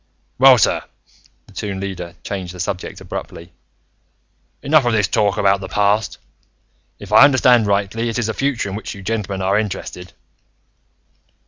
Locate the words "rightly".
7.67-8.09